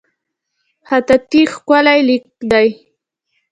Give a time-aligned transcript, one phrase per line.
[0.87, 2.69] خطاطي ښکلی لیکل دي